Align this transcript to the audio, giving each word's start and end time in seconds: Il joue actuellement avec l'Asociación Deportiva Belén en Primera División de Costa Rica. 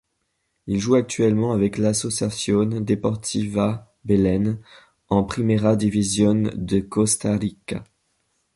Il 0.65 0.79
joue 0.79 0.95
actuellement 0.95 1.51
avec 1.53 1.77
l'Asociación 1.77 2.81
Deportiva 2.81 3.93
Belén 4.03 4.57
en 5.09 5.23
Primera 5.23 5.75
División 5.75 6.49
de 6.55 6.79
Costa 6.79 7.37
Rica. 7.37 7.83